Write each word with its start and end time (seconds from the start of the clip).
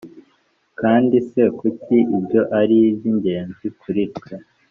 kandi 0.79 1.15
se 1.29 1.41
kuki 1.59 1.97
ibyo 2.17 2.41
ari 2.59 2.77
iby 2.89 3.03
ingenzi 3.11 3.65
kuri 3.79 4.03
twe 4.17 4.35